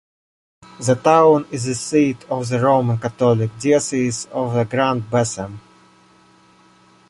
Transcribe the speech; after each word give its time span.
The 0.79 0.95
town 0.95 1.45
is 1.51 1.65
the 1.65 1.75
seat 1.75 2.23
of 2.27 2.49
the 2.49 2.59
Roman 2.59 2.97
Catholic 2.97 3.51
Diocese 3.59 4.25
of 4.33 4.67
Grand-Bassam. 4.67 5.61